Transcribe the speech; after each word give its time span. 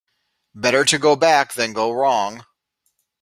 Better 0.55 0.83
to 0.83 0.97
go 0.97 1.15
back 1.15 1.53
than 1.53 1.73
go 1.73 1.91
wrong. 1.91 2.43